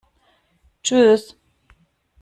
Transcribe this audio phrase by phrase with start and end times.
[0.83, 1.23] Tschüss!